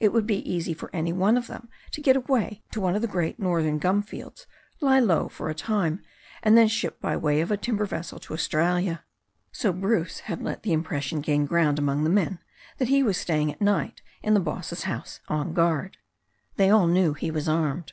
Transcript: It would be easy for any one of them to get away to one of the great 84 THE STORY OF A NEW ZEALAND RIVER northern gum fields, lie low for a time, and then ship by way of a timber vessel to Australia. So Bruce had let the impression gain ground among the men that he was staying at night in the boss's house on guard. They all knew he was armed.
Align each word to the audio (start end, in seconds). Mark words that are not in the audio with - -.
It 0.00 0.12
would 0.12 0.26
be 0.26 0.52
easy 0.52 0.74
for 0.74 0.90
any 0.92 1.12
one 1.12 1.36
of 1.36 1.46
them 1.46 1.68
to 1.92 2.00
get 2.00 2.16
away 2.16 2.60
to 2.72 2.80
one 2.80 2.96
of 2.96 3.02
the 3.02 3.06
great 3.06 3.36
84 3.36 3.36
THE 3.36 3.38
STORY 3.38 3.52
OF 3.52 3.60
A 3.60 3.70
NEW 3.70 3.78
ZEALAND 3.80 3.84
RIVER 3.84 3.92
northern 3.92 4.00
gum 4.00 4.02
fields, 4.02 4.46
lie 4.80 4.98
low 4.98 5.28
for 5.28 5.48
a 5.48 5.54
time, 5.54 6.02
and 6.42 6.58
then 6.58 6.66
ship 6.66 7.00
by 7.00 7.16
way 7.16 7.40
of 7.40 7.52
a 7.52 7.56
timber 7.56 7.86
vessel 7.86 8.18
to 8.18 8.32
Australia. 8.34 9.04
So 9.52 9.72
Bruce 9.72 10.18
had 10.26 10.42
let 10.42 10.64
the 10.64 10.72
impression 10.72 11.20
gain 11.20 11.46
ground 11.46 11.78
among 11.78 12.02
the 12.02 12.10
men 12.10 12.40
that 12.78 12.88
he 12.88 13.04
was 13.04 13.16
staying 13.16 13.52
at 13.52 13.60
night 13.60 14.02
in 14.24 14.34
the 14.34 14.40
boss's 14.40 14.82
house 14.82 15.20
on 15.28 15.52
guard. 15.54 15.98
They 16.56 16.68
all 16.68 16.88
knew 16.88 17.12
he 17.14 17.30
was 17.30 17.48
armed. 17.48 17.92